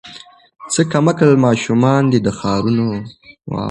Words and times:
څه 0.71 0.81
کم 0.91 1.05
عقل 1.11 1.31
ماشومان 1.45 2.01
دي 2.11 2.19
د 2.25 2.27
ښارونو 2.39 2.89